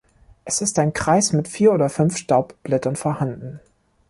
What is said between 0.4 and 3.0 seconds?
Es ist ein Kreis mit vier oder fünf Staubblättern